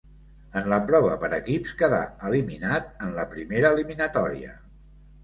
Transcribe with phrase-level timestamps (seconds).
[0.59, 1.99] En la prova per equips quedà
[2.29, 4.57] eliminat en la primera eliminatòria.